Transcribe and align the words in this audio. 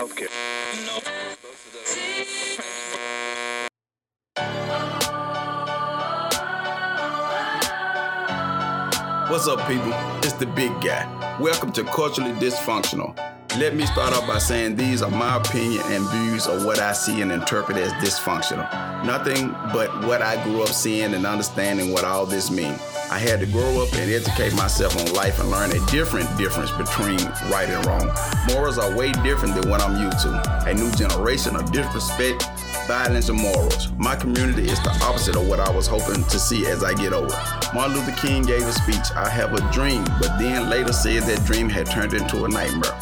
healthcare. 0.00 0.30
What's 9.30 9.46
up, 9.46 9.66
people? 9.68 9.92
It's 10.22 10.32
the 10.32 10.46
big 10.46 10.72
guy. 10.80 11.06
Welcome 11.38 11.72
to 11.72 11.84
Culturally 11.84 12.32
Dysfunctional. 12.32 13.14
Let 13.58 13.74
me 13.74 13.84
start 13.84 14.14
off 14.14 14.26
by 14.26 14.38
saying 14.38 14.76
these 14.76 15.02
are 15.02 15.10
my 15.10 15.36
opinion 15.36 15.82
and 15.86 16.08
views 16.08 16.46
of 16.46 16.64
what 16.64 16.78
I 16.78 16.92
see 16.92 17.20
and 17.20 17.30
interpret 17.30 17.76
as 17.76 17.92
dysfunctional. 17.94 19.04
Nothing 19.04 19.50
but 19.72 20.06
what 20.06 20.22
I 20.22 20.42
grew 20.44 20.62
up 20.62 20.68
seeing 20.68 21.14
and 21.14 21.26
understanding 21.26 21.92
what 21.92 22.04
all 22.04 22.24
this 22.24 22.50
means. 22.50 22.80
I 23.10 23.18
had 23.18 23.40
to 23.40 23.46
grow 23.46 23.82
up 23.82 23.92
and 23.94 24.08
educate 24.08 24.54
myself 24.54 24.96
on 24.96 25.12
life 25.12 25.40
and 25.40 25.50
learn 25.50 25.72
a 25.72 25.86
different 25.86 26.28
difference 26.38 26.70
between 26.70 27.18
right 27.50 27.68
and 27.68 27.84
wrong. 27.84 28.08
Morals 28.46 28.78
are 28.78 28.96
way 28.96 29.10
different 29.24 29.56
than 29.56 29.68
what 29.68 29.82
I'm 29.82 30.00
used 30.00 30.20
to. 30.20 30.64
A 30.68 30.72
new 30.72 30.92
generation 30.92 31.56
of 31.56 31.72
disrespect, 31.72 32.44
violence, 32.86 33.28
and 33.28 33.40
morals. 33.40 33.90
My 33.98 34.14
community 34.14 34.62
is 34.68 34.80
the 34.84 34.90
opposite 35.02 35.34
of 35.34 35.48
what 35.48 35.58
I 35.58 35.74
was 35.74 35.88
hoping 35.88 36.22
to 36.22 36.38
see 36.38 36.66
as 36.66 36.84
I 36.84 36.94
get 36.94 37.12
older. 37.12 37.34
Martin 37.74 37.96
Luther 37.96 38.12
King 38.12 38.44
gave 38.44 38.62
a 38.62 38.72
speech, 38.72 39.10
I 39.16 39.28
have 39.28 39.54
a 39.54 39.72
dream, 39.72 40.04
but 40.20 40.38
then 40.38 40.70
later 40.70 40.92
said 40.92 41.24
that 41.24 41.44
dream 41.44 41.68
had 41.68 41.86
turned 41.86 42.14
into 42.14 42.44
a 42.44 42.48
nightmare. 42.48 42.96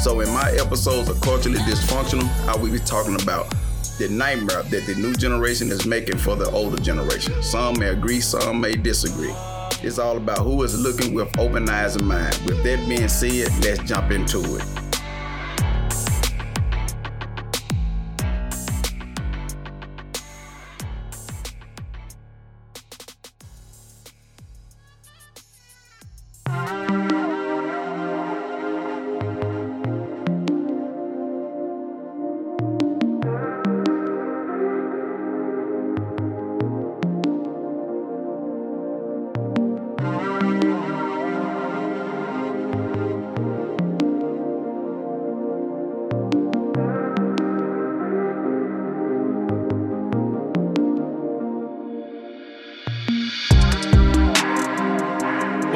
So 0.00 0.18
in 0.18 0.30
my 0.30 0.50
episodes 0.58 1.08
of 1.08 1.20
Culturally 1.20 1.58
Dysfunctional, 1.58 2.28
I 2.48 2.56
will 2.56 2.72
be 2.72 2.80
talking 2.80 3.14
about 3.22 3.54
the 3.98 4.08
nightmare 4.08 4.64
that 4.64 4.86
the 4.86 4.96
new 4.96 5.14
generation 5.14 5.70
is 5.70 5.86
making 5.86 6.18
for 6.18 6.34
the 6.34 6.50
older 6.50 6.82
generation. 6.82 7.40
Some 7.40 7.78
may 7.78 7.90
agree, 7.90 8.20
some 8.20 8.60
may 8.60 8.74
disagree. 8.74 9.32
It's 9.84 9.98
all 9.98 10.16
about 10.16 10.38
who 10.38 10.62
is 10.62 10.80
looking 10.80 11.12
with 11.12 11.38
open 11.38 11.68
eyes 11.68 11.96
and 11.96 12.08
mind. 12.08 12.40
With 12.46 12.62
that 12.64 12.88
being 12.88 13.06
said, 13.06 13.48
let's 13.62 13.80
jump 13.80 14.12
into 14.12 14.40
it. 14.56 14.83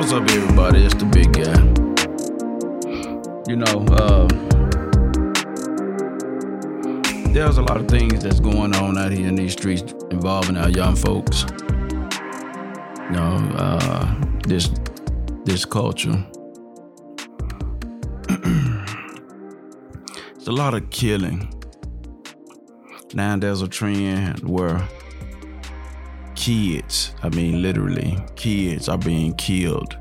What's 0.09 0.23
up, 0.23 0.31
everybody? 0.39 0.85
It's 0.87 0.95
the 0.95 1.05
big 1.05 1.35
guy. 1.35 1.61
You 3.47 3.57
know, 3.57 3.85
uh, 3.95 4.27
there's 7.35 7.59
a 7.59 7.63
lot 7.63 7.77
of 7.77 7.89
things 7.89 8.23
that's 8.23 8.41
going 8.41 8.75
on 8.75 8.97
out 8.97 9.13
here 9.13 9.29
in 9.29 9.35
these 9.35 9.53
streets 9.53 9.93
involving 10.11 10.57
our 10.57 10.71
young 10.71 10.97
folks. 10.97 11.45
You 13.03 13.11
know, 13.11 13.53
uh, 13.59 14.15
this 14.47 14.71
this 15.45 15.67
culture. 15.67 16.25
it's 20.37 20.47
a 20.47 20.53
lot 20.53 20.73
of 20.73 20.89
killing. 20.89 21.53
Now 23.13 23.37
there's 23.37 23.61
a 23.61 23.69
trend 23.69 24.41
where 24.49 24.89
kids, 26.49 27.13
I 27.23 27.29
mean 27.29 27.61
literally, 27.61 28.17
kids 28.35 28.89
are 28.89 28.97
being 28.97 29.35
killed 29.35 29.99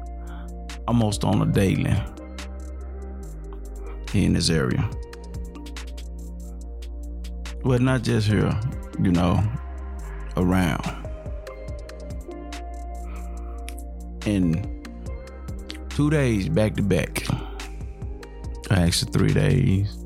almost 0.87 1.25
on 1.25 1.41
a 1.41 1.45
daily 1.45 1.93
in 4.13 4.31
this 4.31 4.49
area. 4.49 4.89
Well, 7.65 7.79
not 7.79 8.03
just 8.03 8.27
here, 8.27 8.57
you 9.03 9.11
know, 9.11 9.43
around. 10.37 10.85
In 14.25 14.85
two 15.89 16.09
days 16.09 16.47
back 16.47 16.77
to 16.77 16.81
back, 16.81 17.27
actually 18.71 19.11
three 19.11 19.33
days, 19.33 19.97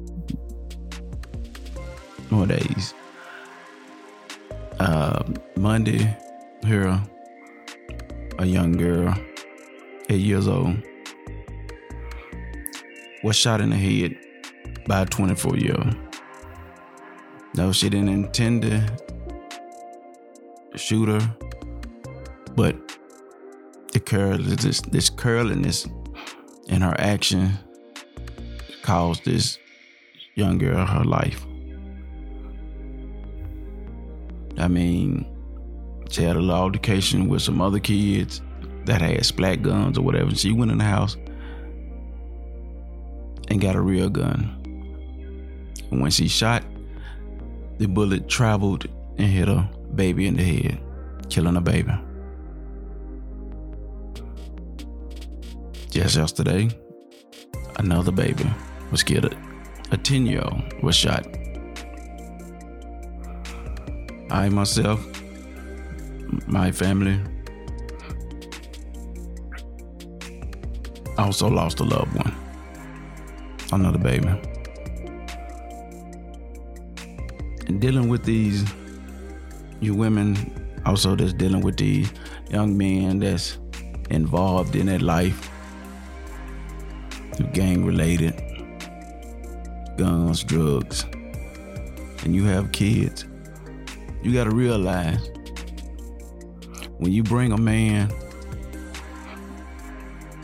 more 2.31 2.47
days. 2.47 2.95
Uh, 4.79 5.21
Monday, 5.55 6.17
was 13.31 13.37
shot 13.37 13.61
in 13.61 13.69
the 13.69 13.77
head 13.77 14.17
by 14.87 15.03
a 15.03 15.05
24 15.05 15.55
year 15.55 15.73
old. 15.77 15.95
No, 17.55 17.71
she 17.71 17.87
didn't 17.89 18.09
intend 18.09 18.63
to 18.63 18.85
shoot 20.75 21.07
her, 21.07 21.35
but 22.57 22.75
the 23.93 24.01
curl, 24.01 24.37
this, 24.37 24.81
this 24.81 25.09
curliness 25.09 25.87
in 26.67 26.81
her 26.81 26.93
action 26.99 27.57
caused 28.81 29.23
this 29.23 29.57
young 30.35 30.57
girl 30.57 30.85
her 30.85 31.05
life. 31.05 31.45
I 34.57 34.67
mean, 34.67 35.25
she 36.09 36.23
had 36.23 36.35
a 36.35 36.41
altercation 36.41 37.29
with 37.29 37.43
some 37.43 37.61
other 37.61 37.79
kids 37.79 38.41
that 38.83 38.99
had 39.01 39.25
splat 39.25 39.61
guns 39.61 39.97
or 39.97 40.01
whatever. 40.01 40.35
She 40.35 40.51
went 40.51 40.71
in 40.71 40.79
the 40.79 40.83
house 40.83 41.15
and 43.51 43.59
got 43.59 43.75
a 43.75 43.81
real 43.81 44.09
gun. 44.09 44.57
And 45.91 46.01
when 46.01 46.09
she 46.09 46.29
shot, 46.29 46.63
the 47.79 47.85
bullet 47.85 48.29
traveled 48.29 48.85
and 49.17 49.27
hit 49.27 49.49
her 49.49 49.69
baby 49.93 50.25
in 50.27 50.37
the 50.37 50.43
head, 50.43 50.79
killing 51.29 51.57
a 51.57 51.61
baby. 51.61 51.91
Just 55.89 56.15
yesterday, 56.15 56.69
another 57.75 58.13
baby 58.13 58.49
was 58.89 59.03
killed. 59.03 59.35
A 59.91 59.97
10 59.97 60.25
year 60.25 60.41
old 60.45 60.81
was 60.81 60.95
shot. 60.95 61.27
I 64.29 64.47
myself, 64.47 65.05
my 66.47 66.71
family, 66.71 67.19
also 71.17 71.49
lost 71.49 71.81
a 71.81 71.83
loved 71.83 72.15
one, 72.15 72.33
another 73.71 73.97
baby. 73.97 74.27
And 77.67 77.79
dealing 77.79 78.09
with 78.09 78.23
these, 78.23 78.65
you 79.79 79.95
women 79.95 80.35
also 80.85 81.15
that's 81.15 81.33
dealing 81.33 81.61
with 81.61 81.77
these 81.77 82.11
young 82.49 82.77
men 82.77 83.19
that's 83.19 83.57
involved 84.09 84.75
in 84.75 84.87
that 84.87 85.01
life, 85.01 85.49
gang 87.53 87.85
related, 87.85 88.33
guns, 89.97 90.43
drugs, 90.43 91.05
and 92.23 92.35
you 92.35 92.43
have 92.45 92.71
kids 92.71 93.25
you 94.23 94.31
got 94.33 94.43
to 94.43 94.51
realize 94.51 95.29
when 96.97 97.11
you 97.11 97.23
bring 97.23 97.51
a 97.51 97.57
man 97.57 98.11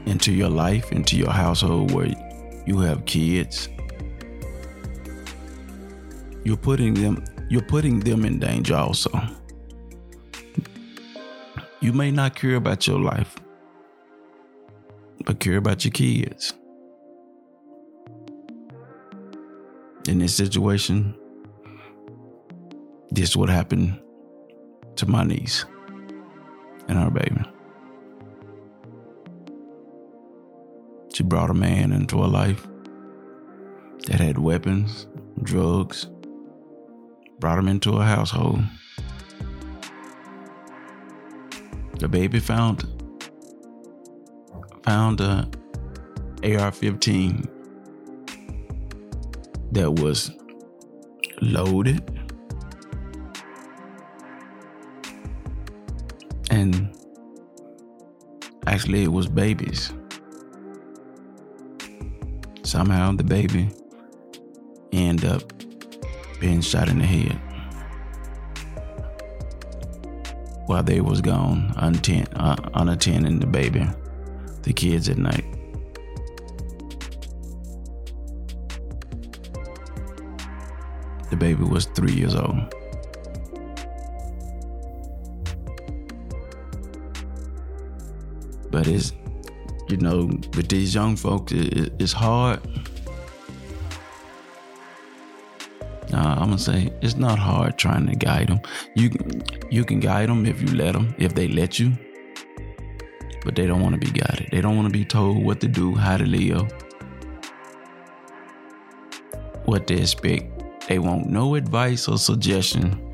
into 0.08 0.32
your 0.32 0.50
life, 0.50 0.92
into 0.92 1.16
your 1.16 1.30
household 1.30 1.92
where 1.92 2.08
you 2.68 2.80
have 2.80 3.06
kids, 3.06 3.70
you're 6.44 6.58
putting 6.58 6.94
them 6.94 7.24
you're 7.50 7.62
putting 7.62 8.02
them 8.02 8.26
in 8.26 8.40
danger 8.40 8.76
also. 8.76 9.10
You 11.80 11.94
may 11.94 12.12
not 12.12 12.36
care 12.36 12.56
about 12.56 12.86
your 12.86 13.00
life, 13.00 13.38
but 15.26 15.40
care 15.40 15.56
about 15.56 15.86
your 15.86 15.94
kids. 15.94 16.54
In 20.10 20.20
this 20.20 20.36
situation, 20.36 21.16
this 23.12 23.30
is 23.30 23.38
what 23.38 23.48
happened 23.48 23.98
to 24.98 25.06
my 25.06 25.24
niece 25.24 25.64
and 26.90 26.98
her 26.98 27.12
baby. 27.12 27.57
She 31.18 31.24
brought 31.24 31.50
a 31.50 31.56
man 31.56 31.94
into 31.94 32.22
her 32.22 32.28
life 32.28 32.68
that 34.06 34.20
had 34.20 34.38
weapons, 34.38 35.08
drugs, 35.42 36.06
brought 37.40 37.58
him 37.58 37.68
into 37.68 37.94
a 37.94 38.04
household. 38.04 38.64
The 41.98 42.08
baby 42.08 42.38
found 42.38 42.84
found 44.84 45.20
a 45.20 45.50
AR-15 46.44 47.50
that 49.72 49.92
was 49.94 50.30
loaded 51.42 52.08
and 56.52 56.96
actually 58.68 59.02
it 59.02 59.12
was 59.12 59.26
babies 59.26 59.92
somehow 62.68 63.14
the 63.14 63.24
baby 63.24 63.70
end 64.92 65.24
up 65.24 65.42
being 66.42 66.60
shot 66.60 66.90
in 66.90 67.00
the 67.00 67.06
head 67.06 67.40
while 70.66 70.84
they 70.84 71.00
was 71.00 71.22
gone 71.22 71.74
unattend, 71.78 72.28
uh, 72.36 72.58
unattending 72.76 73.40
the 73.40 73.48
baby 73.48 73.88
the 74.64 74.74
kids 74.74 75.08
at 75.08 75.18
night. 75.18 75.46
The 81.30 81.38
baby 81.38 81.64
was 81.64 81.86
three 81.86 82.12
years 82.12 82.36
old. 82.36 82.74
But 88.70 88.88
it's 88.88 89.14
you 89.90 89.98
know 89.98 90.26
with 90.56 90.68
these 90.68 90.94
young 90.94 91.16
folks 91.16 91.52
it, 91.52 91.94
it's 92.00 92.14
hard 92.14 92.60
I'm 96.48 96.52
gonna 96.52 96.58
say 96.58 96.94
it's 97.02 97.18
not 97.18 97.38
hard 97.38 97.78
trying 97.78 98.08
to 98.08 98.16
guide 98.16 98.48
them. 98.48 98.62
You 98.96 99.12
you 99.70 99.84
can 99.84 100.00
guide 100.00 100.30
them 100.30 100.46
if 100.46 100.62
you 100.62 100.76
let 100.76 100.94
them, 100.94 101.14
if 101.18 101.36
they 101.36 101.48
let 101.48 101.80
you. 101.80 101.94
But 103.44 103.56
they 103.56 103.68
don't 103.68 103.82
want 103.82 103.94
to 103.94 104.00
be 104.00 104.12
guided. 104.12 104.50
They 104.52 104.62
don't 104.62 104.76
want 104.76 104.88
to 104.88 104.94
be 104.94 105.06
told 105.06 105.44
what 105.44 105.60
to 105.62 105.68
do, 105.68 105.96
how 105.96 106.18
to 106.18 106.26
live, 106.26 106.72
what 109.66 109.88
to 109.88 109.96
expect. 109.96 110.88
They 110.88 111.00
want 111.00 111.28
no 111.28 111.56
advice 111.56 112.08
or 112.08 112.18
suggestion 112.18 113.12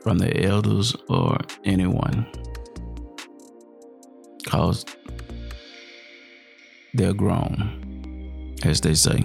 from 0.00 0.18
the 0.18 0.44
elders 0.44 0.96
or 1.08 1.38
anyone. 1.64 2.26
Cause 4.46 4.86
they're 6.98 7.14
grown, 7.14 8.56
as 8.64 8.80
they 8.80 8.92
say. 8.94 9.24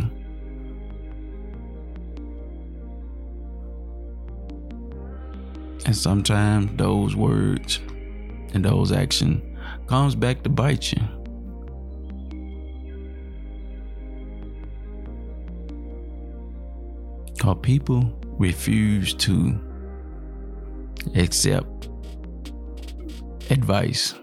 And 5.85 5.95
sometimes 5.95 6.71
those 6.77 7.15
words 7.15 7.81
and 8.53 8.63
those 8.63 8.91
actions 8.91 9.41
comes 9.87 10.15
back 10.15 10.43
to 10.43 10.49
bite 10.49 10.93
you. 10.93 11.01
Cause 17.39 17.57
people 17.61 18.13
refuse 18.37 19.13
to 19.15 19.59
accept 21.15 21.89
advice. 23.49 24.13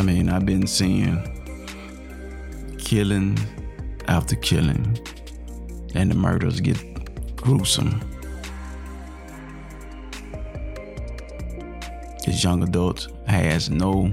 I 0.00 0.02
mean, 0.02 0.30
I've 0.30 0.46
been 0.46 0.66
seeing 0.66 1.20
killing 2.78 3.38
after 4.08 4.34
killing, 4.34 4.98
and 5.94 6.10
the 6.10 6.14
murders 6.14 6.58
get 6.58 6.78
gruesome. 7.36 8.00
This 12.24 12.42
young 12.42 12.62
adult 12.62 13.08
has 13.26 13.68
no 13.68 14.10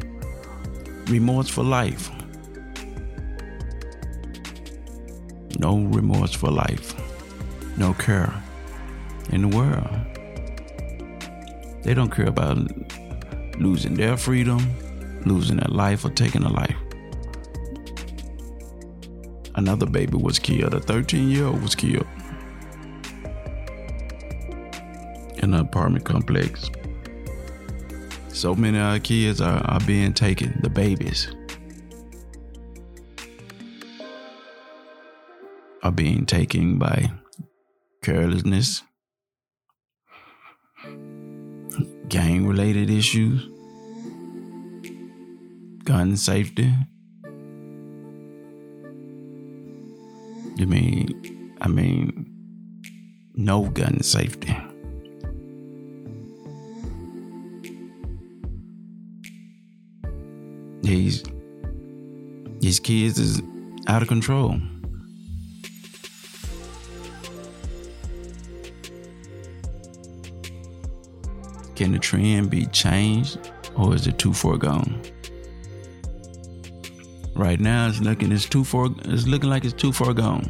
remorse 1.06 1.48
for 1.48 1.64
life. 1.64 2.12
No 5.58 5.78
remorse 5.78 6.34
for 6.34 6.52
life. 6.52 6.96
No 7.78 7.94
care 7.94 8.34
in 9.30 9.50
the 9.50 9.56
world. 9.56 9.88
They 11.84 11.94
don't 11.94 12.12
care 12.12 12.28
about 12.28 12.58
losing 13.58 13.94
their 13.94 14.18
freedom, 14.18 14.68
losing 15.26 15.58
their 15.58 15.70
life, 15.70 16.06
or 16.06 16.10
taking 16.10 16.44
a 16.44 16.52
life. 16.52 16.76
Another 19.56 19.88
baby 19.88 20.18
was 20.18 20.38
killed. 20.38 20.76
A 20.76 20.80
13 20.80 21.30
year 21.30 21.48
old 21.48 21.62
was 21.64 21.74
killed. 21.74 22.06
In 25.38 25.54
an 25.54 25.56
apartment 25.56 26.06
complex. 26.06 26.70
So 28.30 28.54
many 28.54 28.78
of 28.78 28.84
our 28.84 29.00
kids 29.00 29.42
are, 29.42 29.66
are 29.66 29.80
being 29.80 30.14
taken, 30.14 30.60
the 30.62 30.70
babies. 30.70 31.28
Are 35.82 35.92
being 35.92 36.28
taken 36.28 36.78
by 36.78 37.12
carelessness, 38.04 38.84
gang 42.10 42.46
related 42.46 42.92
issues, 42.92 43.50
gun 45.88 46.18
safety. 46.18 46.70
You 50.58 50.68
mean, 50.68 51.56
I 51.62 51.70
mean, 51.70 52.26
no 53.36 53.70
gun 53.70 54.04
safety. 54.04 54.54
These 60.82 61.24
these 62.60 62.82
kids 62.82 63.18
is 63.18 63.42
out 63.88 64.02
of 64.02 64.10
control. 64.10 64.60
Can 71.76 71.94
the 71.94 72.00
trend 72.00 72.50
be 72.50 72.66
changed 72.66 73.40
or 73.78 73.96
is 73.96 74.06
it 74.06 74.18
too 74.18 74.34
far 74.34 74.58
gone? 74.58 75.02
Right 77.38 77.60
now, 77.60 77.88
it's 77.88 78.00
looking 78.00 78.32
it's 78.32 78.50
too 78.50 78.64
far. 78.64 78.88
It's 79.06 79.28
looking 79.28 79.48
like 79.48 79.64
it's 79.64 79.72
too 79.72 79.94
far 79.94 80.12
gone. 80.12 80.50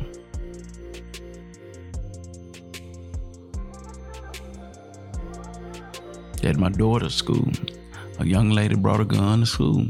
At 6.43 6.55
my 6.55 6.69
daughter's 6.69 7.13
school, 7.13 7.51
a 8.19 8.25
young 8.25 8.51
lady 8.51 8.75
brought 8.75 9.01
a 9.01 9.03
gun 9.03 9.41
to 9.41 9.45
school. 9.45 9.85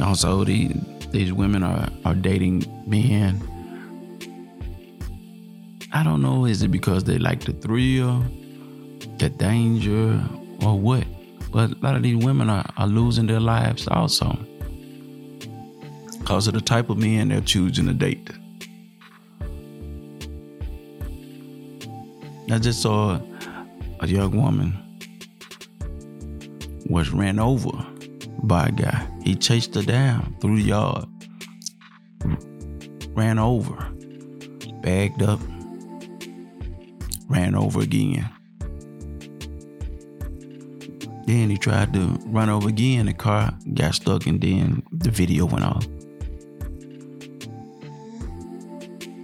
Also, 0.00 0.42
these 0.42 0.74
these 1.12 1.32
women 1.32 1.62
are 1.62 1.88
are 2.04 2.16
dating 2.16 2.64
men. 2.84 3.40
I 5.92 6.02
don't 6.02 6.20
know. 6.20 6.46
Is 6.46 6.64
it 6.64 6.72
because 6.72 7.04
they 7.04 7.18
like 7.18 7.44
the 7.44 7.52
thrill? 7.52 8.24
The 9.18 9.28
danger 9.30 10.22
or 10.62 10.78
what. 10.78 11.04
But 11.52 11.70
a 11.70 11.76
lot 11.80 11.94
of 11.94 12.02
these 12.02 12.24
women 12.24 12.50
are, 12.50 12.64
are 12.76 12.86
losing 12.86 13.26
their 13.26 13.40
lives 13.40 13.86
also 13.88 14.36
because 16.18 16.48
of 16.48 16.54
the 16.54 16.60
type 16.60 16.88
of 16.88 16.96
men 16.96 17.28
they're 17.28 17.40
choosing 17.40 17.86
to 17.86 17.94
date. 17.94 18.30
I 22.50 22.58
just 22.58 22.82
saw 22.82 23.20
a 24.00 24.06
young 24.06 24.36
woman 24.36 24.80
was 26.86 27.10
ran 27.10 27.38
over 27.38 27.72
by 28.42 28.66
a 28.68 28.72
guy. 28.72 29.08
He 29.22 29.34
chased 29.34 29.74
her 29.74 29.82
down 29.82 30.36
through 30.40 30.56
the 30.56 30.62
yard, 30.62 31.06
ran 33.10 33.38
over, 33.38 33.76
bagged 34.82 35.22
up, 35.22 35.40
ran 37.28 37.54
over 37.54 37.80
again. 37.80 38.30
Then 41.26 41.48
he 41.48 41.56
tried 41.56 41.92
to 41.94 42.18
run 42.26 42.50
over 42.50 42.68
again. 42.68 43.06
The 43.06 43.14
car 43.14 43.56
got 43.72 43.94
stuck, 43.94 44.26
and 44.26 44.40
then 44.40 44.82
the 44.92 45.10
video 45.10 45.46
went 45.46 45.64
off. 45.64 45.86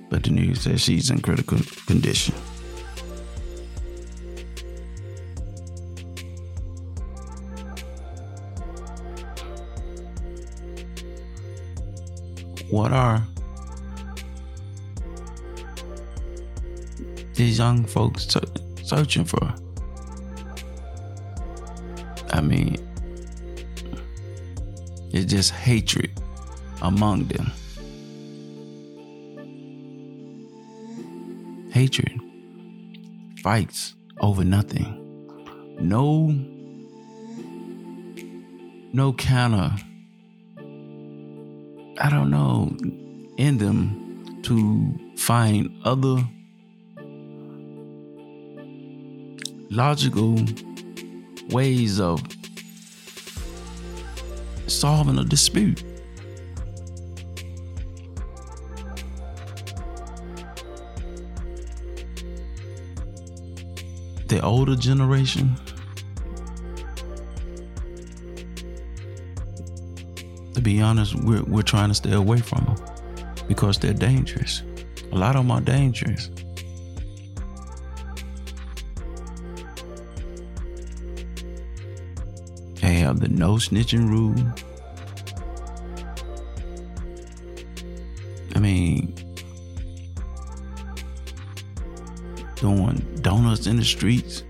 But 0.09 0.25
the 0.25 0.31
news 0.31 0.63
says 0.63 0.81
she's 0.81 1.11
in 1.11 1.21
critical 1.21 1.59
condition. 1.87 2.35
What 12.71 12.93
are 12.93 13.23
these 17.35 17.59
young 17.59 17.85
folks 17.85 18.29
searching 18.83 19.25
for? 19.25 19.55
I 22.41 22.43
mean, 22.43 22.79
it's 25.13 25.31
just 25.31 25.51
hatred 25.51 26.11
among 26.81 27.25
them. 27.27 27.53
Hatred. 31.71 32.19
fights 33.43 33.95
over 34.23 34.43
nothing. 34.43 34.89
No, 35.81 36.29
no 38.95 39.13
of, 39.55 39.83
I 41.99 42.09
don't 42.09 42.31
know, 42.31 42.75
in 43.37 43.59
them 43.59 44.41
to 44.45 44.99
find 45.19 45.69
other 45.85 46.27
logical 49.69 50.39
ways 51.53 52.01
of 52.01 52.23
solving 54.67 55.19
a 55.19 55.25
dispute. 55.25 55.85
The 64.29 64.41
older 64.43 64.77
generation, 64.77 65.57
to 70.55 70.61
be 70.61 70.81
honest, 70.81 71.17
we're, 71.17 71.43
we're 71.43 71.63
trying 71.63 71.89
to 71.89 71.95
stay 71.95 72.13
away 72.13 72.39
from 72.39 72.65
them 72.65 72.77
because 73.49 73.77
they're 73.79 73.93
dangerous. 73.93 74.63
A 75.11 75.17
lot 75.17 75.35
of 75.35 75.43
them 75.43 75.51
are 75.51 75.61
dangerous. 75.61 76.31
Have 83.11 83.19
the 83.19 83.29
no 83.29 83.55
snitching 83.55 84.09
rule. 84.09 84.37
I 88.55 88.61
mean, 88.61 89.13
doing 92.55 92.99
donuts 93.21 93.67
in 93.67 93.79
the 93.79 93.85
streets, 93.85 94.45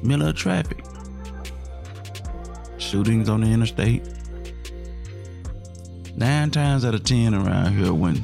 middle 0.00 0.28
of 0.28 0.36
traffic, 0.36 0.84
shootings 2.76 3.28
on 3.28 3.40
the 3.40 3.48
interstate. 3.48 4.04
Nine 6.14 6.52
times 6.52 6.84
out 6.84 6.94
of 6.94 7.02
ten 7.02 7.34
around 7.34 7.76
here, 7.76 7.92
when 7.92 8.22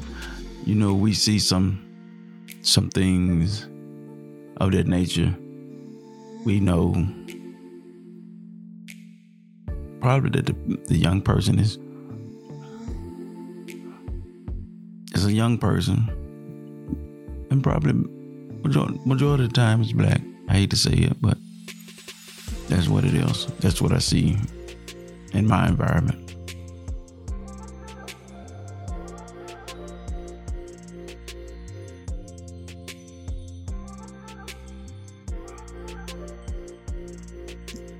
you 0.65 0.75
know 0.75 0.93
we 0.93 1.13
see 1.13 1.37
some 1.37 1.81
some 2.61 2.89
things 2.89 3.67
of 4.55 4.71
that 4.71 4.87
nature, 4.87 5.35
we 6.45 6.61
know 6.61 6.93
probably 10.05 10.29
that 10.29 10.45
the, 10.45 10.77
the 10.85 10.95
young 10.95 11.19
person 11.19 11.57
is 11.57 11.79
is 15.15 15.25
a 15.25 15.33
young 15.33 15.57
person, 15.57 15.97
and 17.49 17.63
probably 17.63 17.93
majority, 18.61 18.99
majority 19.03 19.45
of 19.45 19.49
the 19.49 19.55
time 19.55 19.81
is 19.81 19.93
black. 19.93 20.21
I 20.47 20.53
hate 20.53 20.69
to 20.69 20.75
say 20.75 20.91
it, 20.91 21.19
but 21.19 21.39
that's 22.69 22.87
what 22.87 23.03
it 23.03 23.15
is. 23.15 23.47
That's 23.61 23.81
what 23.81 23.93
I 23.93 23.97
see 23.97 24.37
in 25.33 25.47
my 25.47 25.67
environment. 25.67 26.21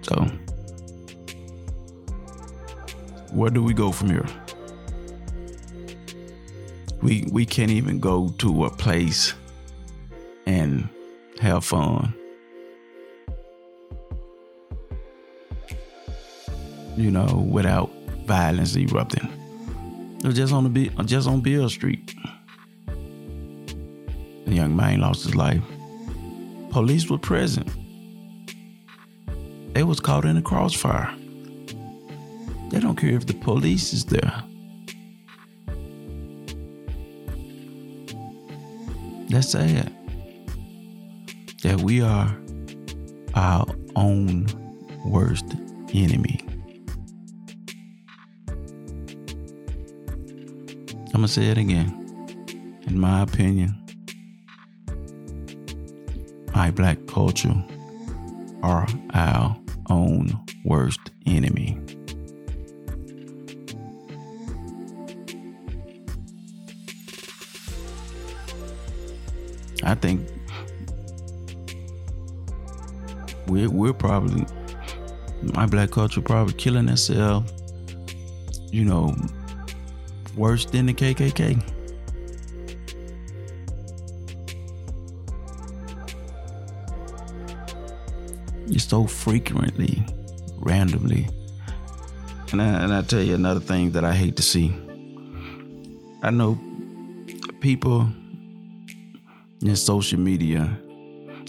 So 0.03 0.44
where 3.35 3.49
do 3.49 3.61
we 3.61 3.73
go 3.73 3.91
from 3.91 4.09
here? 4.09 4.25
We 7.01 7.27
we 7.31 7.45
can't 7.45 7.69
even 7.69 7.99
go 7.99 8.29
to 8.39 8.65
a 8.65 8.69
place 8.69 9.33
and 10.45 10.87
have 11.41 11.65
fun. 11.65 12.13
You 16.95 17.11
know, 17.11 17.45
without 17.51 17.91
violence 18.25 18.75
erupting. 18.77 19.29
Just 20.31 20.53
on 20.53 20.73
the 20.73 20.89
just 21.03 21.27
on 21.27 21.41
Beale 21.41 21.69
Street. 21.69 22.15
The 24.45 24.53
young 24.53 24.75
man 24.75 25.01
lost 25.01 25.25
his 25.25 25.35
life. 25.35 25.61
Police 26.69 27.09
were 27.09 27.17
present. 27.17 27.69
They 29.73 29.83
was 29.83 29.99
caught 29.99 30.23
in 30.23 30.37
a 30.37 30.41
crossfire. 30.41 31.13
Don't 32.85 32.97
care 32.97 33.15
if 33.15 33.25
the 33.25 33.33
police 33.33 33.93
is 33.93 34.05
there. 34.05 34.43
That's 39.27 39.49
sad. 39.49 39.91
That 41.63 41.81
we 41.81 42.03
are 42.03 42.37
our 43.33 43.65
own 43.95 44.45
worst 45.03 45.45
enemy. 45.95 46.39
I'm 51.07 51.11
going 51.11 51.23
to 51.23 51.27
say 51.27 51.47
it 51.47 51.57
again. 51.57 51.89
In 52.85 52.99
my 52.99 53.23
opinion, 53.23 53.73
my 56.53 56.69
black 56.69 56.99
culture 57.07 57.55
are 58.61 58.87
our 59.15 59.57
own 59.89 60.39
worst 60.63 61.09
enemy. 61.25 61.79
I 69.85 69.93
think 69.93 70.27
we're 73.47 73.69
we're 73.69 73.93
probably 73.93 74.45
my 75.53 75.67
black 75.67 75.91
culture 75.91 76.21
probably 76.21 76.53
killing 76.55 76.89
itself. 76.89 77.51
You 78.71 78.83
know, 78.83 79.15
worse 80.35 80.65
than 80.65 80.87
the 80.87 80.93
KKK. 80.93 81.61
You 88.67 88.79
so 88.79 89.05
frequently, 89.05 90.03
randomly. 90.57 91.29
And 92.51 92.61
I, 92.61 92.83
and 92.83 92.93
I 92.93 93.03
tell 93.03 93.21
you 93.21 93.35
another 93.35 93.59
thing 93.59 93.91
that 93.91 94.03
I 94.03 94.13
hate 94.13 94.35
to 94.37 94.43
see. 94.43 94.75
I 96.23 96.31
know 96.31 96.59
people 97.59 98.09
in 99.67 99.75
social 99.75 100.19
media, 100.19 100.77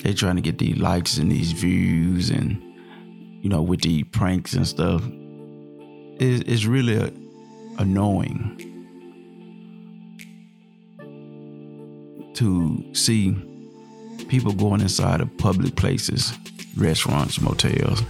they're 0.02 0.14
trying 0.14 0.36
to 0.36 0.42
get 0.42 0.58
these 0.58 0.76
likes 0.76 1.18
and 1.18 1.30
these 1.30 1.52
views 1.52 2.30
and 2.30 2.62
you 3.42 3.48
know 3.48 3.62
with 3.62 3.80
the 3.82 4.04
pranks 4.04 4.54
and 4.54 4.66
stuff. 4.66 5.02
It, 6.18 6.48
it's 6.48 6.64
really 6.64 7.12
annoying 7.78 8.62
to 12.34 12.94
see 12.94 13.34
people 14.28 14.52
going 14.52 14.80
inside 14.80 15.20
of 15.20 15.38
public 15.38 15.74
places, 15.76 16.32
restaurants, 16.76 17.40
motels, 17.40 18.02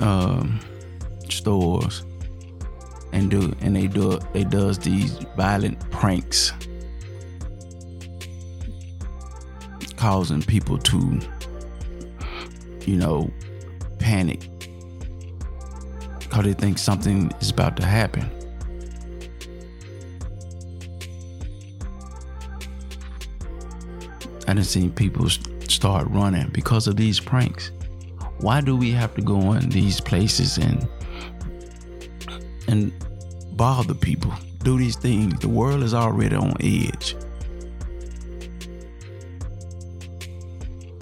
um, 0.00 0.60
stores, 1.28 2.04
and 3.12 3.30
do 3.30 3.54
and 3.60 3.74
they 3.76 3.86
do 3.86 4.18
they 4.32 4.44
does 4.44 4.78
these 4.78 5.12
violent 5.36 5.78
pranks 5.90 6.52
causing 9.98 10.40
people 10.40 10.78
to, 10.78 11.20
you 12.86 12.96
know, 12.96 13.28
panic 13.98 14.48
because 16.20 16.44
they 16.44 16.52
think 16.52 16.78
something 16.78 17.32
is 17.40 17.50
about 17.50 17.76
to 17.76 17.84
happen. 17.84 18.30
I 24.46 24.54
done 24.54 24.64
seen 24.64 24.92
people 24.92 25.28
start 25.28 26.06
running 26.08 26.48
because 26.50 26.86
of 26.86 26.96
these 26.96 27.18
pranks. 27.18 27.72
Why 28.38 28.60
do 28.60 28.76
we 28.76 28.92
have 28.92 29.14
to 29.16 29.20
go 29.20 29.52
in 29.52 29.68
these 29.68 30.00
places 30.00 30.58
and 30.58 30.88
and 32.68 32.92
bother 33.56 33.94
people? 33.94 34.32
Do 34.62 34.78
these 34.78 34.96
things. 34.96 35.40
The 35.40 35.48
world 35.48 35.82
is 35.82 35.92
already 35.92 36.36
on 36.36 36.54
edge. 36.60 37.16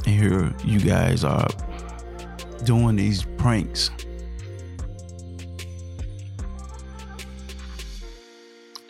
And 0.06 0.14
here 0.14 0.54
you 0.64 0.80
guys 0.80 1.24
are 1.24 1.48
doing 2.64 2.96
these 2.96 3.24
pranks. 3.36 3.90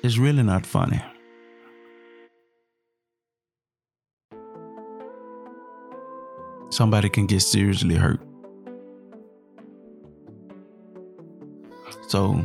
It's 0.03 0.19
really 0.19 0.43
not 0.43 0.65
funny. 0.67 1.03
Somebody 6.71 7.09
can 7.09 7.27
get 7.27 7.41
seriously 7.41 7.95
hurt. 7.95 8.21
So 12.09 12.45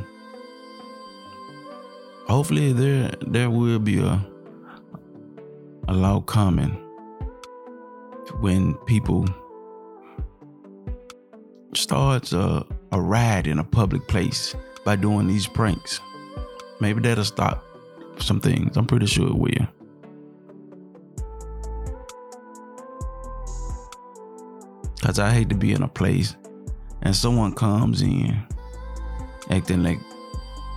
hopefully 2.28 2.72
there 2.72 3.12
there 3.28 3.50
will 3.50 3.80
be 3.80 4.00
a 4.00 4.26
a 5.88 5.94
law 5.94 6.22
coming 6.22 6.78
when 8.42 8.74
people 8.86 9.28
starts 11.74 12.34
a, 12.34 12.66
a 12.92 13.00
riot 13.00 13.48
in 13.48 13.60
a 13.60 13.64
public 13.64 14.08
place 14.08 14.56
by 14.84 14.96
doing 14.96 15.28
these 15.28 15.48
pranks. 15.48 16.02
Maybe 16.80 17.02
that'll 17.02 17.24
stop 17.24 17.64
some 18.18 18.42
things. 18.42 18.76
I'm 18.78 18.88
pretty 18.88 19.06
sure 19.06 19.28
it 19.28 19.38
will. 19.38 19.68
Cause 25.02 25.18
I 25.18 25.32
hate 25.32 25.50
to 25.50 25.56
be 25.56 25.74
in 25.74 25.82
a 25.82 25.88
place 25.88 26.36
and 27.02 27.16
someone 27.16 27.54
comes 27.54 28.02
in 28.02 28.38
acting 29.50 29.84
like 29.84 30.00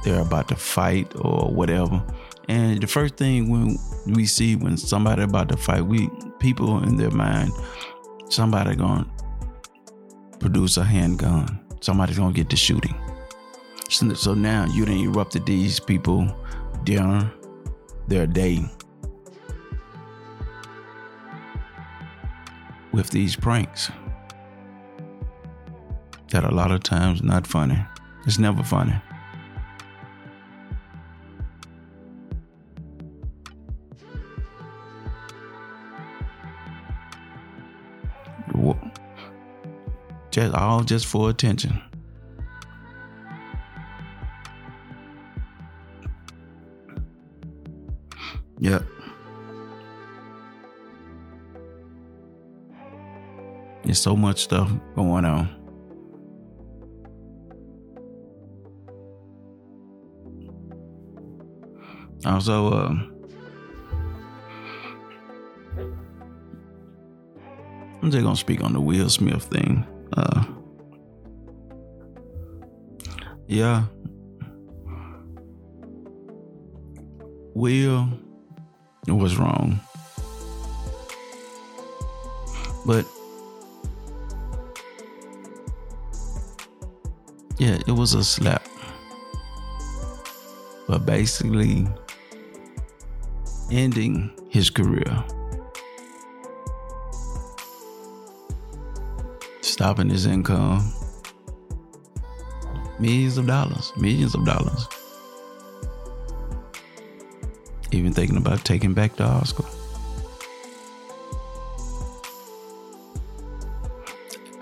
they're 0.04 0.20
about 0.20 0.48
to 0.48 0.56
fight 0.56 1.12
or 1.16 1.50
whatever. 1.50 2.02
And 2.48 2.80
the 2.80 2.86
first 2.86 3.16
thing 3.16 3.50
when 3.50 3.78
we 4.06 4.26
see 4.26 4.56
when 4.56 4.76
somebody 4.76 5.22
about 5.22 5.48
to 5.50 5.56
fight, 5.56 5.82
we 5.82 6.10
people 6.44 6.84
in 6.84 6.98
their 6.98 7.10
mind, 7.10 7.50
somebody 8.28 8.76
gonna 8.76 9.06
produce 10.40 10.76
a 10.76 10.84
handgun. 10.84 11.58
Somebody's 11.80 12.18
gonna 12.18 12.34
get 12.34 12.50
to 12.50 12.56
shooting. 12.56 12.94
So, 13.88 14.12
so 14.12 14.34
now 14.34 14.66
you 14.66 14.84
done 14.84 15.00
erupted 15.00 15.46
these 15.46 15.80
people 15.80 16.28
dinner, 16.84 17.32
their 18.08 18.26
day 18.26 18.62
with 22.92 23.08
these 23.08 23.34
pranks 23.34 23.90
that 26.28 26.44
a 26.44 26.54
lot 26.54 26.70
of 26.70 26.82
times 26.82 27.22
not 27.22 27.46
funny. 27.46 27.82
It's 28.26 28.38
never 28.38 28.62
funny. 28.62 29.00
Just 40.44 40.56
all 40.56 40.84
just 40.84 41.06
for 41.06 41.30
attention. 41.30 41.80
Yep. 48.58 48.84
There's 53.84 53.98
so 53.98 54.14
much 54.14 54.42
stuff 54.42 54.70
going 54.94 55.24
on. 55.24 55.48
Also, 62.26 62.68
uh, 62.68 62.88
I'm 68.02 68.10
just 68.10 68.22
gonna 68.22 68.36
speak 68.36 68.62
on 68.62 68.74
the 68.74 68.80
Will 68.82 69.08
Smith 69.08 69.44
thing. 69.44 69.86
Uh, 70.16 70.44
yeah. 73.46 73.84
Will 77.54 78.08
was 79.08 79.36
wrong. 79.36 79.80
But 82.86 83.06
yeah, 87.58 87.78
it 87.86 87.92
was 87.92 88.14
a 88.14 88.24
slap. 88.24 88.66
But 90.86 91.06
basically 91.06 91.86
ending 93.70 94.30
his 94.50 94.68
career. 94.70 95.24
Stopping 99.84 100.08
his 100.08 100.24
income. 100.24 100.82
Millions 102.98 103.36
of 103.36 103.46
dollars, 103.46 103.92
millions 103.98 104.34
of 104.34 104.42
dollars. 104.46 104.88
Even 107.92 108.10
thinking 108.10 108.38
about 108.38 108.64
taking 108.64 108.94
back 108.94 109.14
the 109.16 109.24
Oscar. 109.24 109.66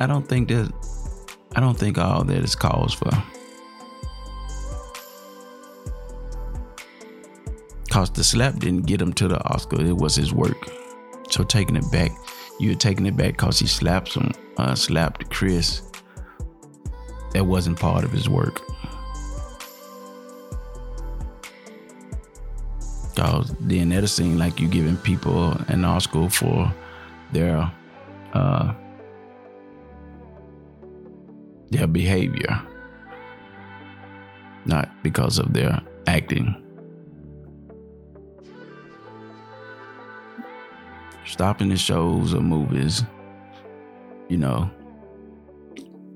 I 0.01 0.09
don't 0.09 0.29
think 0.29 0.49
that 0.49 0.73
I 1.55 1.61
don't 1.61 1.79
think 1.79 1.99
all 1.99 2.25
that 2.25 2.43
is 2.43 2.57
cause 2.57 2.93
for. 2.93 3.13
Cause 7.91 8.11
the 8.11 8.25
slap 8.25 8.59
didn't 8.59 8.87
get 8.87 9.01
him 9.01 9.13
to 9.13 9.29
the 9.29 9.41
Oscar. 9.55 9.83
It 9.83 9.97
was 9.97 10.17
his 10.17 10.33
work. 10.33 10.69
So 11.31 11.45
taking 11.45 11.77
it 11.77 11.89
back, 11.93 12.11
you're 12.59 12.75
taking 12.75 13.07
it 13.07 13.17
back 13.17 13.35
because 13.35 13.61
he 13.61 13.69
slapped 13.69 14.15
him 14.15 14.33
uh, 14.57 14.75
slapped 14.75 15.31
Chris, 15.31 15.83
that 17.33 17.47
wasn't 17.47 17.79
part 17.79 18.05
of 18.05 18.13
his 18.13 18.29
work. 18.29 18.61
Cause 23.17 23.55
then 23.61 23.91
that'll 23.91 24.09
seem 24.09 24.39
like 24.39 24.59
you're 24.59 24.71
giving 24.71 24.97
people 24.97 25.53
an 25.69 25.85
Oscar 25.85 26.29
for 26.29 26.73
their 27.33 27.71
uh, 28.33 28.73
their 31.71 31.87
behavior, 31.87 32.61
not 34.65 34.91
because 35.03 35.39
of 35.39 35.53
their 35.53 35.81
acting. 36.07 36.57
Stopping 41.27 41.69
the 41.69 41.77
shows 41.77 42.35
or 42.35 42.41
movies 42.41 43.05
you 44.33 44.39
know, 44.39 44.71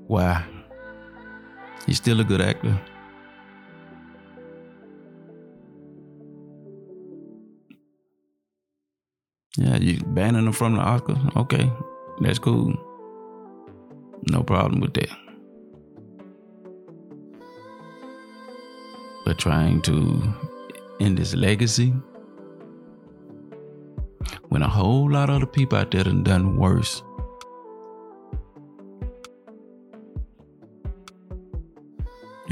why? 0.07 0.43
He's 1.85 1.97
still 1.97 2.19
a 2.19 2.23
good 2.23 2.41
actor. 2.41 2.81
Yeah, 9.55 9.77
you 9.77 9.99
banning 9.99 10.47
him 10.47 10.51
from 10.51 10.73
the 10.73 10.81
Oscars? 10.81 11.35
Okay, 11.37 11.71
that's 12.21 12.39
cool. 12.39 12.73
No 14.31 14.41
problem 14.41 14.81
with 14.81 14.95
that. 14.95 15.09
But 19.25 19.37
trying 19.37 19.81
to 19.83 20.23
end 20.99 21.19
his 21.19 21.35
legacy 21.35 21.93
when 24.49 24.63
a 24.63 24.67
whole 24.67 25.11
lot 25.11 25.29
of 25.29 25.35
other 25.35 25.45
people 25.45 25.77
out 25.77 25.91
there 25.91 26.05
done 26.05 26.23
done 26.23 26.57
worse. 26.57 27.03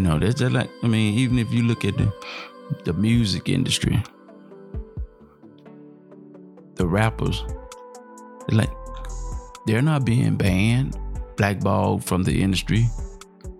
Know, 0.06 0.20
that's 0.20 0.36
just 0.36 0.54
like 0.54 0.70
I 0.84 0.88
mean, 0.88 1.18
even 1.18 1.40
if 1.40 1.52
you 1.52 1.64
look 1.64 1.84
at 1.86 1.98
the 1.98 2.14
the 2.84 2.94
music 2.94 3.50
industry, 3.50 4.02
the 6.76 6.88
rappers, 6.88 7.44
like 8.50 8.72
they're 9.66 9.82
not 9.82 10.06
being 10.06 10.36
banned, 10.36 10.98
blackballed 11.38 12.04
from 12.04 12.24
the 12.24 12.42
industry 12.42 12.86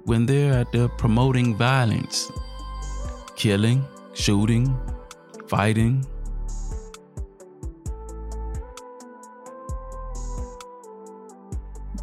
when 0.06 0.26
they're 0.26 0.54
out 0.54 0.72
there 0.72 0.88
promoting 0.88 1.56
violence, 1.56 2.32
killing, 3.36 3.84
shooting, 4.14 4.78
fighting. 5.48 6.06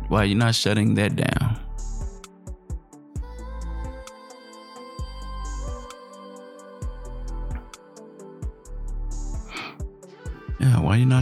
Why 0.09 0.24
you're 0.24 0.37
not 0.37 0.55
shutting 0.55 0.94
that 0.94 1.16
down? 1.16 1.59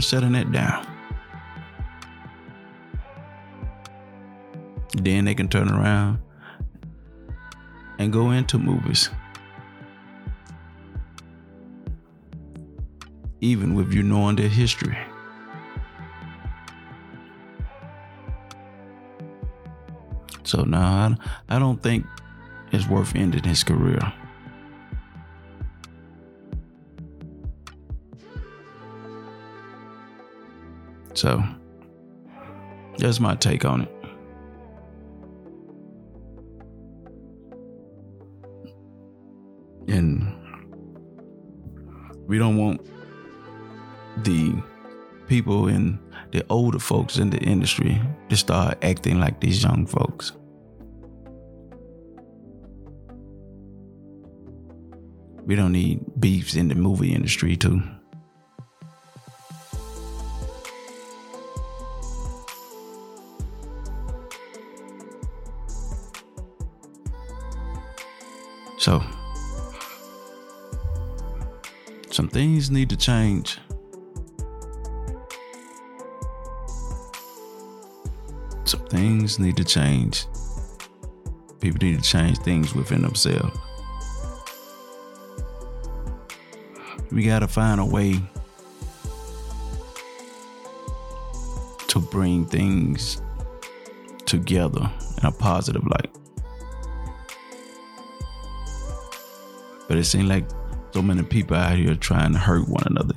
Not 0.01 0.07
shutting 0.07 0.31
that 0.31 0.51
down? 0.51 0.87
Then 4.93 5.25
they 5.25 5.35
can 5.35 5.47
turn 5.47 5.69
around 5.69 6.19
and 7.99 8.11
go 8.11 8.31
into 8.31 8.57
movies. 8.57 9.09
Even 13.41 13.75
with 13.75 13.93
you 13.93 14.03
knowing 14.03 14.35
their 14.35 14.49
history. 14.49 14.97
So 20.43 20.63
now 20.63 21.15
I, 21.49 21.55
I 21.55 21.59
don't 21.59 21.81
think 21.81 22.05
it's 22.71 22.87
worth 22.87 23.15
ending 23.15 23.43
his 23.43 23.63
career. 23.63 24.13
So 31.21 31.43
that's 32.97 33.19
my 33.19 33.35
take 33.35 33.63
on 33.63 33.81
it. 33.83 33.91
And 39.87 40.33
we 42.25 42.39
don't 42.39 42.57
want 42.57 42.81
the 44.23 44.55
people 45.27 45.67
and 45.67 45.99
the 46.31 46.43
older 46.49 46.79
folks 46.79 47.19
in 47.19 47.29
the 47.29 47.37
industry 47.37 48.01
to 48.29 48.35
start 48.35 48.83
acting 48.83 49.19
like 49.19 49.39
these 49.41 49.61
young 49.61 49.85
folks. 49.85 50.31
We 55.45 55.55
don't 55.55 55.73
need 55.73 56.03
beefs 56.19 56.55
in 56.55 56.67
the 56.67 56.73
movie 56.73 57.13
industry 57.13 57.55
too. 57.57 57.83
Some 72.11 72.27
things 72.27 72.69
need 72.69 72.89
to 72.89 72.97
change. 72.97 73.57
Some 78.65 78.85
things 78.87 79.39
need 79.39 79.55
to 79.55 79.63
change. 79.63 80.25
People 81.61 81.79
need 81.81 82.03
to 82.03 82.09
change 82.09 82.37
things 82.39 82.75
within 82.75 83.01
themselves. 83.01 83.57
We 87.11 87.23
got 87.23 87.39
to 87.39 87.47
find 87.47 87.79
a 87.79 87.85
way 87.85 88.19
to 91.87 91.99
bring 91.99 92.45
things 92.45 93.21
together 94.25 94.91
in 95.17 95.25
a 95.25 95.31
positive 95.31 95.85
light. 95.87 96.13
But 99.87 99.97
it 99.97 100.05
seems 100.05 100.29
like 100.29 100.45
so 100.93 101.01
many 101.01 101.23
people 101.23 101.55
out 101.55 101.77
here 101.77 101.95
trying 101.95 102.33
to 102.33 102.39
hurt 102.39 102.67
one 102.67 102.83
another. 102.85 103.15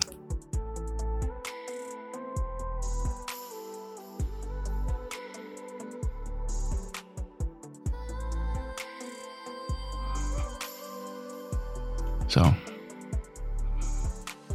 So, 12.28 12.52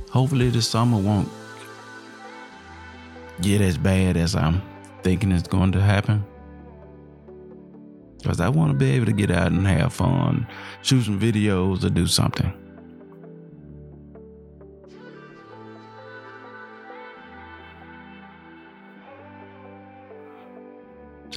hopefully, 0.09 0.49
the 0.49 0.61
summer 0.61 0.97
won't 0.97 1.29
get 3.41 3.61
as 3.61 3.77
bad 3.77 4.17
as 4.17 4.35
I'm 4.35 4.61
thinking 5.01 5.31
it's 5.31 5.47
going 5.47 5.71
to 5.73 5.81
happen. 5.81 6.25
Because 8.17 8.41
I 8.41 8.49
want 8.49 8.71
to 8.71 8.77
be 8.77 8.91
able 8.91 9.05
to 9.05 9.13
get 9.13 9.31
out 9.31 9.53
and 9.53 9.65
have 9.65 9.93
fun, 9.93 10.45
shoot 10.81 11.03
some 11.03 11.19
videos, 11.19 11.85
or 11.85 11.89
do 11.89 12.05
something. 12.05 12.51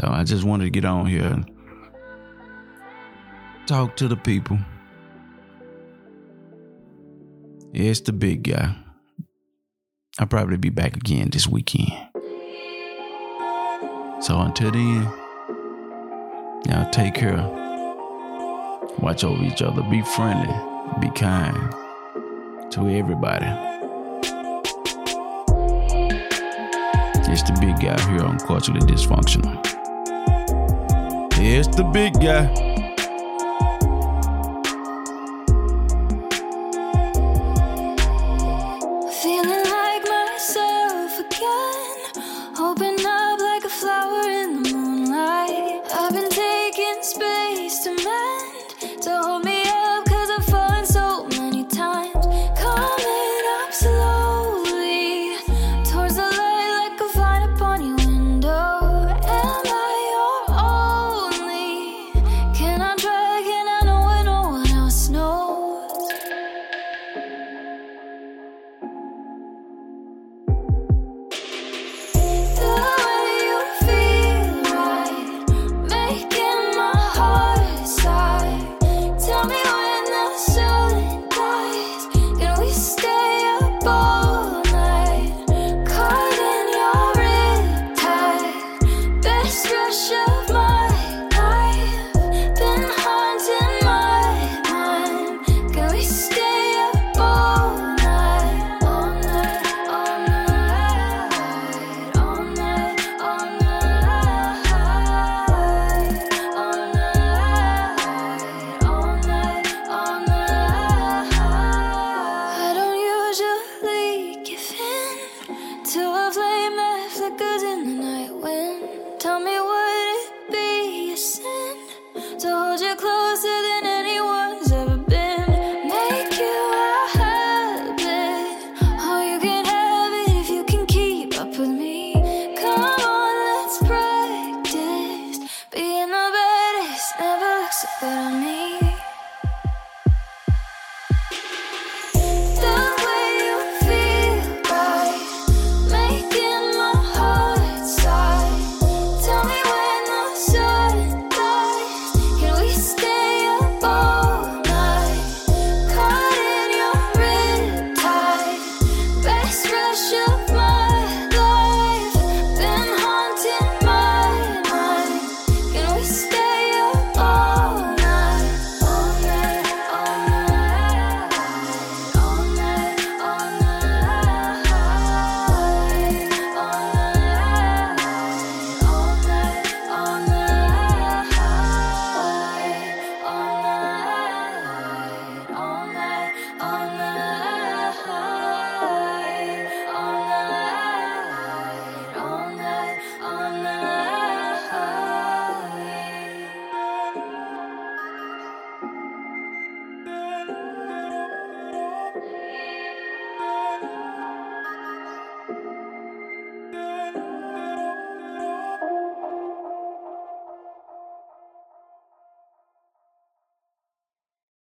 So 0.03 0.09
I 0.11 0.25
just 0.25 0.43
wanted 0.43 0.65
to 0.65 0.71
get 0.71 0.85
on 0.85 1.07
here 1.07 1.23
and 1.23 1.49
talk 3.69 3.95
to 3.99 4.09
the 4.09 4.17
people. 4.17 4.59
It's 7.73 8.01
the 8.01 8.13
big 8.13 8.43
guy. 8.43 8.75
I'll 10.19 10.27
probably 10.27 10.57
be 10.57 10.71
back 10.71 10.97
again 10.97 11.31
this 11.31 11.47
weekend. 11.47 11.93
So 14.23 14.41
until 14.41 14.73
then, 14.73 15.05
y'all 16.67 16.91
take 16.91 17.15
care. 17.15 17.41
Watch 18.99 19.23
over 19.23 19.45
each 19.45 19.63
other. 19.63 19.83
Be 19.83 20.03
friendly. 20.03 20.53
Be 21.01 21.11
kind 21.11 21.71
to 22.73 22.89
everybody. 22.91 23.47
It's 27.31 27.45
the 27.45 27.57
big 27.61 27.79
guy 27.79 28.01
here 28.11 28.25
on 28.25 28.41
Culturally 28.41 28.81
Dysfunctional. 28.81 29.82
It's 31.45 31.67
the 31.67 31.83
big 31.83 32.21
guy. 32.21 32.72